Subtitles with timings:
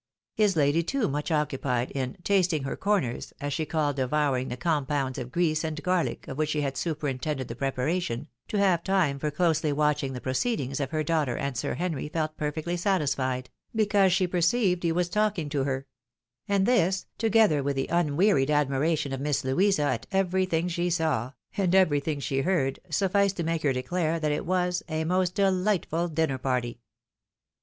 [0.33, 5.19] His lady, too much occupied in "tasting her' comers," as she called devouring the compounds
[5.19, 9.29] of grease and garlick of which she had superintended the preparation, to have time for
[9.29, 14.25] closely watching the proceedings of her daughter and Sir Henry felt perfectly satisfied, because she
[14.25, 15.85] perceived he was talking to her;
[16.47, 21.33] and this, together with the unwearied admira tion of Miss Louisa at everything she saw,
[21.55, 26.07] and everything she heard, sufficed to make her (ieclare that it was" a most delightful
[26.07, 26.79] dinner party."